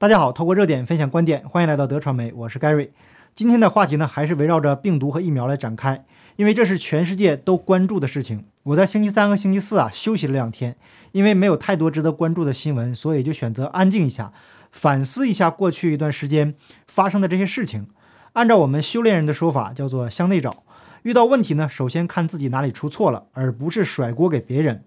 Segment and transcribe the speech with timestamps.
[0.00, 2.88] 大家好，透过热点分享观点，欢迎来到德传媒，我是 Gary。
[3.34, 8.46] 今天的话题呢，还是围绕着病毒和疫苗来展开，因为这是全世界都关注的事情。
[8.62, 10.74] 我在星期三和星期四啊休息了两天，
[11.12, 14.32] 因为没有太多值得关注的新闻，所以就选择安静一下，
[14.72, 16.54] 反思一下过去一段时间
[16.86, 17.86] 发生的这些事情。
[18.32, 20.62] 按照我们修炼人的说法，叫做向内找。
[21.02, 24.82] 遇到问题呢，首先看自己哪里出错了，而不是甩锅给别人。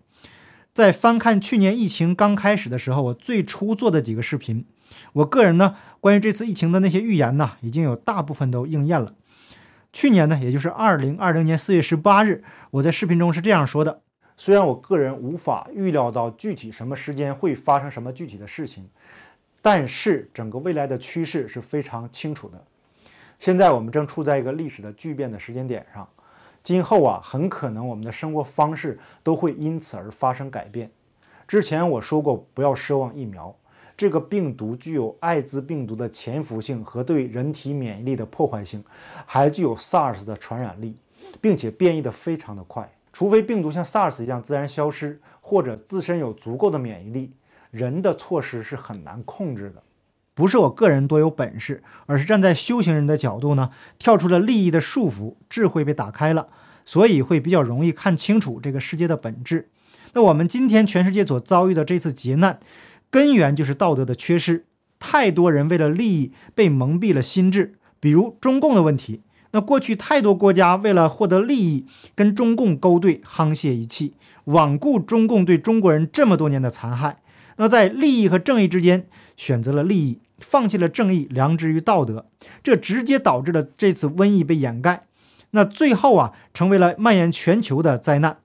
[0.73, 4.65] 在翻看去年疫情刚开始的时候，我最初做的几个视频，
[5.13, 9.13] 我个人呢关于这次疫情的那些预言呢，已经有大部分都应验了。
[9.91, 14.01] 去年呢，也就是二零二零年四月十八日，我在视频中是这样说的：
[14.35, 18.89] 虽然我个人无法预料到具体什么时间会发生什么具体的事情，
[19.61, 22.65] 但是整个未来的趋势是非常清楚的。
[23.37, 26.09] 现在我们正处在一个历史的巨变的时间点上，
[26.63, 30.89] 今后啊，很可能我们的生活方式都会因此而发生改变。
[31.47, 33.55] 之前我说过，不要奢望疫苗，
[33.95, 38.83] 这个病毒具有艾滋病毒的潜伏性和对人体免疫力的破坏性，
[39.25, 40.95] 还具有 SARS 的传染力，
[41.39, 42.91] 并且变异的非常的快。
[43.11, 47.31] 除非病毒像 SARS 一样自然消失，或者自身有足够的免疫力，
[47.69, 49.83] 人的措施是很难控制的。
[50.33, 56.47] 不是我个人多有本事，而是站在修行人的角度呢，跳出了利益的束缚，智慧被打开了，
[56.83, 59.69] 所以会比较容易看清楚这个世界的本质。
[60.13, 62.59] 那我们今天全世界所遭遇的这次劫难，
[63.13, 64.65] 根源就是道德的缺失。
[64.97, 69.21] 太多人为了利益被蒙蔽了心智，比如中共的问题。
[69.51, 74.15] 那过去太多国家为了获得利益，跟中共勾兑，沆瀣一气，
[74.47, 77.21] 罔顾中共对中国人这么多年的残害。
[77.57, 79.05] 那在利益和正义之间
[79.37, 80.19] 选择了利益。
[80.39, 82.25] 放弃了正义、良知与道德，
[82.61, 85.03] 这直接导致了这次瘟疫被掩盖。
[85.51, 88.39] 那最后啊，成为了蔓延全球的灾难。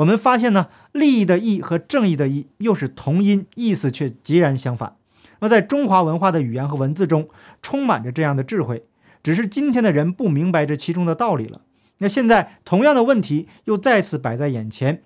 [0.00, 4.96] 我们发现呢，利益的义和正义的义又是同音，意思却截然相反。
[5.40, 7.28] 那在中华文化的语言和文字中，
[7.60, 8.84] 充满着这样的智慧，
[9.22, 11.60] 只是今天的人不明白这其中的道理了。
[11.98, 15.02] 那现在同样的问题又再次摆在眼前，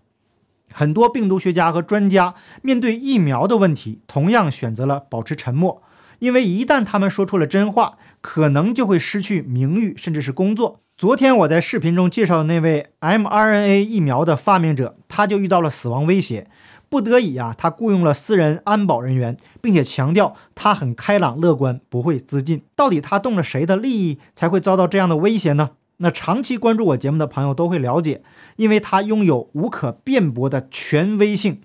[0.72, 5.82] 很多病毒学家和专家面对疫苗的问题，同样选择了保持沉默。
[6.20, 10.83] 因为一旦他们说出了真话，可能就会失去名誉，甚至是工作。
[10.96, 16.46] 昨天我在视频中介绍的那位 mRNA 疫苗的发明者，他就遇到了死亡威胁，
[16.88, 22.62] 不得已啊，他雇佣了私人安保人员，并且强调他很开朗乐观，不会自尽。
[22.76, 25.70] 到底他动了谁的利益，才会遭到这样的威胁呢？
[25.96, 28.22] 那长期关注我节目的朋友都会了解，
[28.54, 31.62] 因为他拥有无可辩驳的权威性。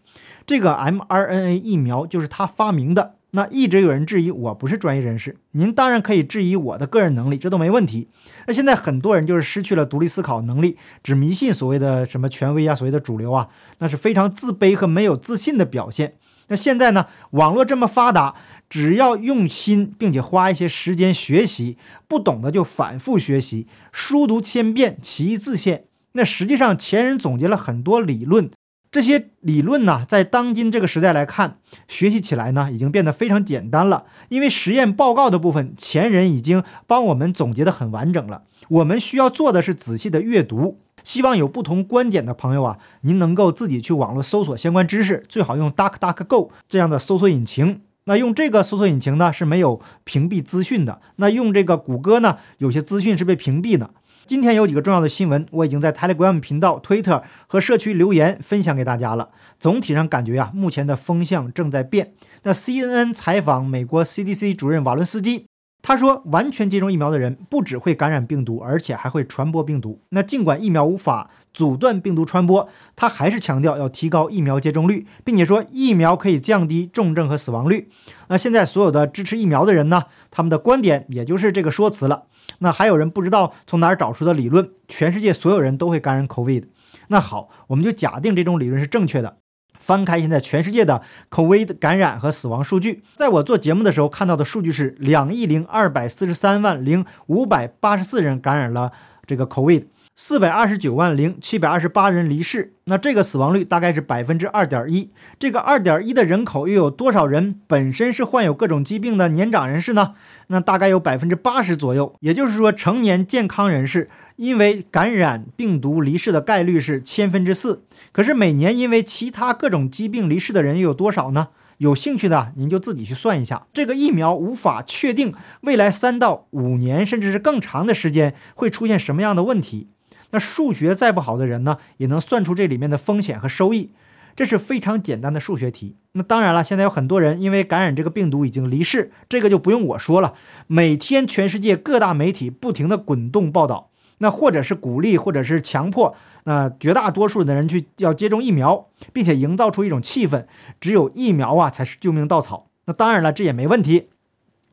[0.47, 3.18] 这个 mRNA 疫苗就是他发明的。
[3.31, 8.07] 那一直有人质疑我不是专业人士，您当然可以质疑我的个人能力，这都没问题。
[8.47, 16.15] 那现在很多人就是失去了独立思考能力，只迷信所谓的什么权威啊，所谓的主流啊，那是非常自卑和没有自信的表现。
[16.47, 18.33] 那现在呢，网络这么发达，
[18.67, 25.83] 只要用心并且花一些时间学习，不懂的就反复学习，书读千遍，其义自现。
[26.13, 28.49] 那实际上前人总结了很多理论。
[28.91, 31.57] 这些理论呢，在当今这个时代来看，
[31.87, 34.05] 学习起来呢，已经变得非常简单了。
[34.29, 38.43] 因为实验报告的部分，前人已经帮我们总结得很完整了。
[38.69, 40.79] 我们需要做的是仔细的阅读。
[41.03, 47.81] 希望有不同观点的朋友啊，您能够自己去网络搜索相关知识，最好用 DuckDuckGo 这样的搜索引擎。
[48.05, 50.99] 那用这个搜索引擎呢，是没有屏蔽资讯的。
[51.17, 53.91] 那用这个谷歌呢，有些资讯是被屏蔽的。
[54.29, 59.29] 今天有几个重要的新闻，我已经在 Telegram 频道、Twitter 和社区留言分享给大家了。
[59.59, 62.13] 总体上感觉呀，目前的风向正在变。
[62.43, 65.47] 那 CNN 采访美国 CDC 主任瓦伦斯基，
[65.81, 70.01] 他说，完全接种疫苗的人不只会感染病毒，而且还会传播病毒。
[70.09, 77.89] 那尽管疫苗无法阻断病毒传播，他还是强调要提高疫苗接种率，并且说疫苗可以降低重症和死亡率。
[78.27, 82.25] 那现在所有的支持疫苗的人呢，他们的观点也就是这个说辞了。
[82.59, 86.65] 那还有人不知道从哪儿找出的理论，全世界所有人都会感染 COVID。
[87.07, 89.37] 那好，我们就假定这种理论是正确的。
[89.79, 98.91] 翻开现在全世界的 COVID 感染和死亡数据，在我做节目的时候看到的数据是两亿零二百四十三万零五百八十四人感染了
[99.25, 99.85] 这个 COVID。
[100.21, 105.11] 四百二十九万零七百二十八人离世，那这个死亡率大概是百分之二点一。
[105.39, 110.15] 这个二点一的人口又有多少人本身是患有各种疾病的年长人士呢？
[110.47, 112.13] 那大概有百分之八十左右。
[112.19, 117.85] 也就是说，成年健康人士因为感染病毒离世的概率是千分之四。
[118.11, 121.47] 可是每年因为其他各种疾病离世的人又有多少呢？
[121.77, 123.67] 有兴趣的您就自己去算一下。
[123.71, 129.87] 这个疫苗无法确定未来三到五年甚至是更长的时间会出现什么样的问题。
[130.31, 133.91] 那数学再不好的人呢，也能算出这里面的风险和收益。
[134.35, 135.97] 这是非常简单的数学题。
[136.13, 140.33] 那当然了，现在有很多人因为感染这个病毒已经离世，这个就不用我说了。
[140.67, 143.89] 每天全世界各大媒体不停的滚动报道，
[144.19, 146.15] 那或者是鼓励，或者是强迫，
[146.45, 150.45] 那绝大多数的人去要接种疫苗，并且营造出一种气氛，
[150.79, 152.67] 只有疫苗啊才是救命稻草。
[152.85, 154.09] 那当然了，这也没问题，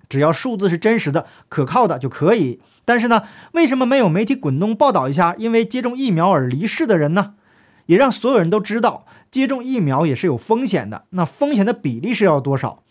[0.09, 2.61] 只要数字是真实的、可靠的就可以。
[2.85, 3.23] 但是呢，
[3.53, 7.35] 为什么没有媒体滚动报道一下因为接种疫苗而离世的人呢？
[7.87, 11.05] 也让所有人都知道，接种疫苗也是有风险的。
[11.11, 12.83] 那风险的比例是要多少？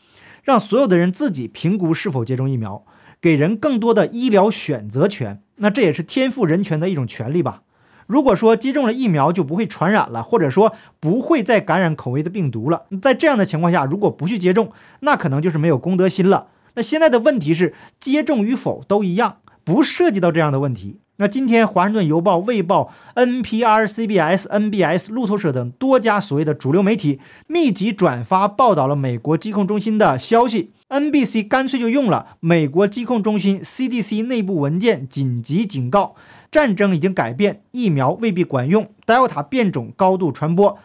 [0.44, 2.85] 让所有的人自己评估是否接种疫苗，
[3.19, 5.41] 给人更多的医疗选择权。
[5.56, 7.63] 那这也是天赋人权的一种权利吧？
[8.07, 16.47] 如果说接种了疫苗就不会传染了，或者说不会再感染口味的病毒了，在这样的情况下，如果不去接种，那可能就是没有公德心了。
[16.75, 21.00] 那现在的问题是，接种与否都一样，不涉及到这样的问题。
[21.18, 22.92] 那今天，《华盛顿邮报》、《卫报》、
[23.25, 30.74] NPR、CBS、NBS、路透社等多家所谓的主流媒体密集转发报道了美国疾控中心的消息。
[30.89, 36.16] NBC 干脆就用了美国疾控中心 CDC 内部文件紧急警告：
[36.51, 40.77] 战争已经改变，疫苗未必管用，Delta 变种高度传播。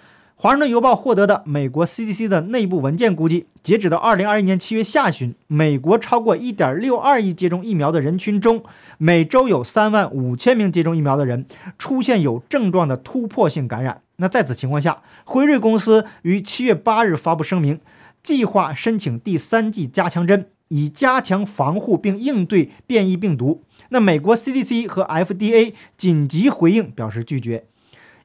[0.43, 8.65] 华盛顿邮报获得的美国 CDC 的内部文件估计，截止到二零二一年七月下旬，美国超过一点六二亿接种疫苗的人群中，
[8.97, 11.45] 每周有三万五千名接种疫苗的人
[11.77, 14.01] 出现有症状的突破性感染。
[14.17, 17.79] 那在此情况下，辉瑞公司于七月八日发布声明，
[18.23, 23.63] 计划申请第三剂加强针，以加强防护并应对变异病毒。
[23.91, 27.67] 那美国 CDC 和 FDA 紧急回应表示拒绝。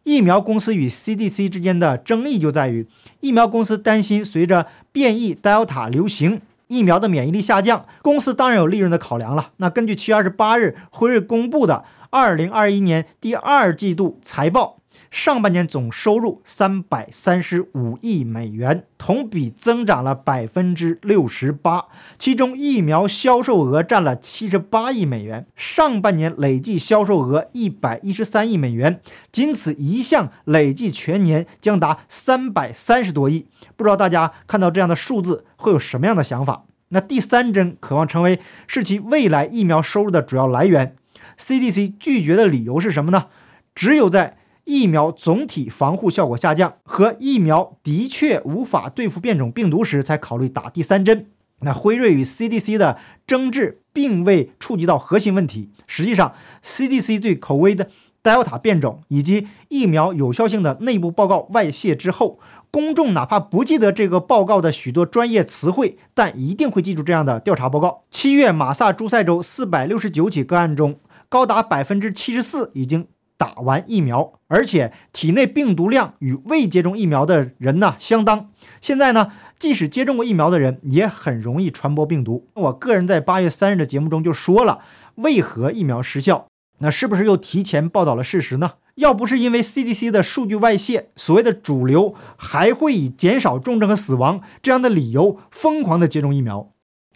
[0.06, 2.88] 疫苗公司与 CDC 之间的争议就在于，
[3.22, 7.88] 疫苗公司担心随着变异 Delta 流行，疫苗的免疫力下降。
[8.04, 9.50] 公司当然有利润的考量了。
[9.58, 14.78] 那根据七月二十八日辉瑞公布的二零二一年第二季度财报。
[15.12, 21.86] 上半年总收入三百三十五亿美元，同比增长了百分之六十八，
[22.18, 29.00] 其中疫苗销售额占了七十八亿美元，上半年累计销售额一百一十三亿美元，
[29.32, 33.48] 仅此一项累计全年将达三百三十多亿。
[33.76, 36.66] 不知道大家看到这样的数字会有什么样的想法？
[36.90, 40.96] 那第三针渴望成为是其未来疫苗收入的主要来源
[41.38, 43.26] ，CDC 拒绝的理由是什么呢？
[43.74, 51.28] 只有在疫苗总体防护效果下降和疫苗的确无法对付变种病毒时，才考虑打第三针。
[51.62, 55.72] 那辉瑞与 CDC 的争执并未触及到核心问题。
[55.88, 56.34] 实际上
[56.64, 57.90] ，CDC 对口味的
[58.22, 62.40] Delta 变种以及疫苗有效性的内部报告外泄之后，
[62.72, 73.08] 公众哪怕不记得这个报告的许多专业词汇，但一定会记住这样的调查报告：七月马萨诸塞州四百六十九起个案中，高达百分之七十四已经。
[73.38, 78.50] 打完疫苗，而且体内病毒量与未接种疫苗的人呢相当。
[78.82, 82.48] 现在呢，即使接种过疫苗的人也很容易传播病毒。
[82.54, 84.80] 我个人在八月三日的节目中就说了，
[85.16, 86.48] 为何疫苗失效？
[86.80, 88.74] 那是不是又提前报道了事实呢？
[88.96, 96.70] 要不是因为 CDC 的数据外泄，所谓的主流还会以减少重症和死亡这样的理由疯狂的接种疫苗。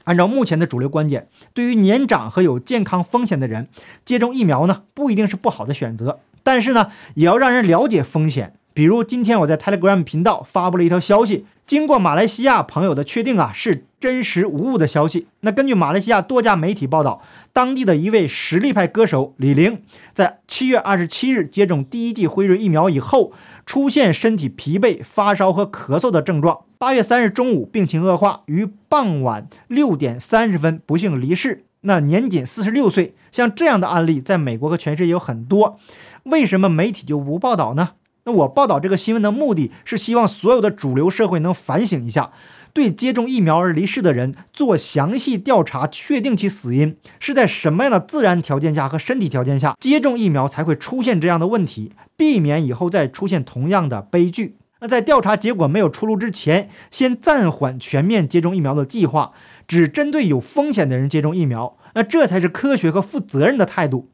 [0.09, 3.67] 按照目前的主流观点，对于年长和有健康风险的人，
[4.03, 6.19] 接种疫苗呢不一定是不好的选择。
[6.41, 8.55] 但是呢，也要让人了解风险。
[8.73, 15.27] 比如今天我在 Telegram 频道发布了一条消息，经过马来西亚朋友的确定啊，是真实无误的消息。
[15.41, 17.21] 那根据马来西亚多家媒体报道，
[17.53, 19.83] 当地的一位实力派歌手李玲，
[20.15, 23.31] 在七月二十七日接种第一剂辉瑞疫苗以后，
[23.63, 26.61] 出现身体疲惫、发烧和咳嗽的症状。
[26.81, 31.65] 八月三日中午，病情恶化，于傍晚六点三十分不幸离世。
[31.81, 33.13] 那年仅四十六岁。
[33.33, 35.77] 像这样的案例，在美国和全世界有很多。
[36.23, 37.95] 为什么媒体就不报道呢？
[38.23, 42.31] 那我报道这个新闻的目的是希望所有的主流社会能反省一下，
[42.71, 54.55] 对接种疫苗而离世的人做详细调查，确定其死因是在什么样的自然条件下和身体条件下接种疫苗才会出现这样的问题，避免以后再出现同样的悲剧。
[54.81, 59.33] 那在调查结果没有出炉之前，先暂缓全面接种疫苗的计划，
[59.67, 61.77] 只针对有风险的人接种疫苗。
[61.95, 64.09] 那这才是科学和负责任的态度。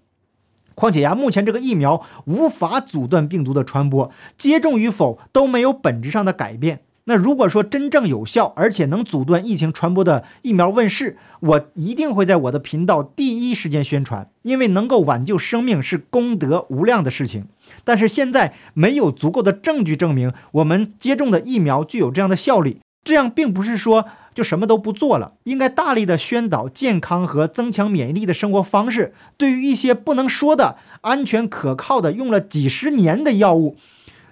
[0.73, 6.81] 况且呀，目前这个疫苗无法阻断病毒的传播，接种与否都没有本质上的改变。
[7.07, 17.45] 那如果说真正有效而且能阻断疫情传播的疫苗问世，我一定会在我的频道第一时间宣传，因为能够挽救生命是功德无量的事情。
[17.83, 29.13] 但是现在没有足够的证据证明我们接种的疫苗具有这样的效力，这样并不是说就什么都不做了，应该大力的宣导健康和增强免疫力的生活方式。
[29.37, 33.77] 对于一些不能说的安全可靠的用了几十年的药物。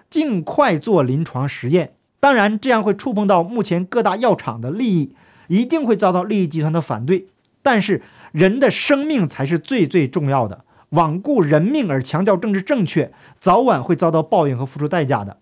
[0.09, 1.93] 尽快做临床实验。
[2.23, 5.13] 当然，这样会触碰到目前各大药厂的利益，
[5.49, 7.27] 一定会遭到利益集团的反对。
[7.61, 8.01] 但是，
[8.31, 10.63] 人的生命才是最最重要的。
[10.91, 13.11] 罔顾人命而强调政治正确，
[13.41, 15.39] 早晚会遭到报应和付出代价的。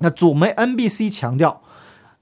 [0.00, 1.62] 那祖媒 NBC 强调，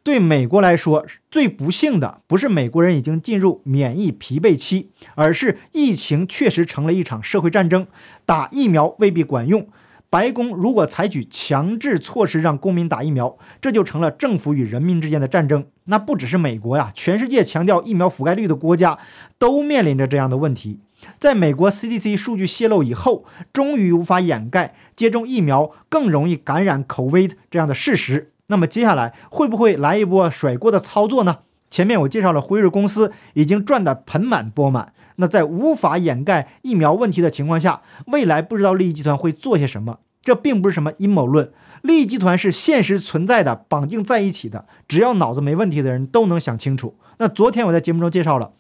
[0.05, 7.89] 对美国来说最不幸的不是美国人已经进入免疫疲惫期，而是疫情确实成了一场社会战争，
[8.25, 9.67] 打疫苗未必管用。
[10.11, 15.67] 白宫如果采取强制措施让公民打疫苗，这就成了政府与人民之间的战争。
[15.85, 18.99] 那不只是美国呀，全世界强调疫苗覆盖率的国家
[19.39, 20.81] 都面临着这样的问题。
[21.21, 28.33] 在美国 CDC 数据泄露以后，终于无法掩盖接种疫苗更容易感染 COVID 这样的事实。
[28.49, 31.39] 那么接下来会不会来一波甩锅的操作呢？
[31.71, 34.93] 前面我介绍了辉瑞公司已经赚得盆满钵满。
[35.17, 40.01] 那在无法掩盖疫苗问题的情况下，未来不知道利益集团会做些什么。
[40.23, 41.51] 这并不是什么阴谋论，
[41.81, 44.67] 利益集团是现实存在的，绑定在一起的。
[44.87, 46.97] 只要脑子没问题的人都能想清楚。
[47.19, 48.53] 那昨天我在节目中介绍了。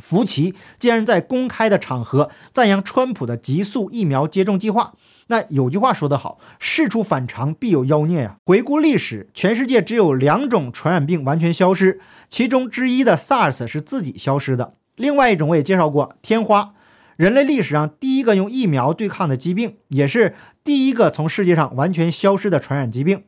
[0.00, 4.92] 福奇竟然在公开的场合赞扬川普的极速疫苗接种计划。
[5.28, 8.36] 那有句话说得好，事出反常必有妖孽呀。
[8.44, 14.74] 回顾历史，全世界只有两种传染病完全消失，其中之一的 SARS 是自己消失的。
[14.94, 16.74] 另外一种我也介绍过，天花，
[17.16, 23.24] 人类历史上第一个用疫苗对抗的疾病，也是第一个从世界上完全消失的传染疾病。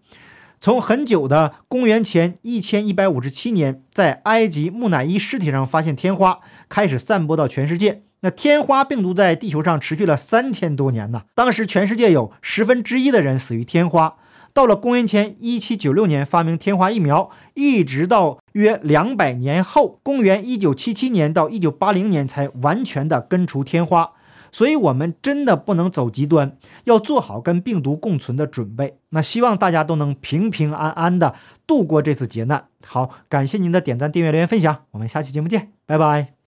[0.60, 8.02] 从很久的公元前一千一百五十七年，在埃及木乃伊尸体上发现天花，开始散播到全世界。
[8.20, 11.22] 那天花病毒在地球上持续了三千多年呢。
[11.36, 14.16] 当时全世界有十分之一的人死于天花。
[14.52, 24.14] 到了公元前一七九六年发明天花疫苗，一直到约两百年后，公元一九七七年到一九八零年才完全的根除天花。
[24.50, 28.98] 所以，我们真的不能走极端，要做好跟病毒共存的准备。
[29.10, 31.34] 那希望大家都能平平安安的
[31.66, 32.68] 度过这次劫难。
[32.86, 36.37] 好，感谢您的点赞、订阅、留言、分享，我们下期节目见，拜拜。